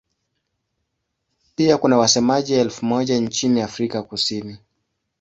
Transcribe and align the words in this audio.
Pia 1.55 1.77
kuna 1.77 1.97
wasemaji 1.97 2.53
elfu 2.53 2.85
moja 2.85 3.17
nchini 3.17 3.61
Afrika 3.61 4.03
Kusini. 4.03 4.57